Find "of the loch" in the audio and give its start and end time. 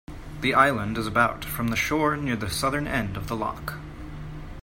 3.15-3.75